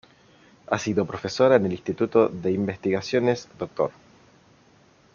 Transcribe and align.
Ha 0.65 0.79
sido 0.79 1.05
profesora 1.05 1.57
en 1.57 1.67
el 1.67 1.73
Instituto 1.73 2.27
de 2.27 2.51
Investigaciones 2.51 3.47
Dr. 3.59 3.91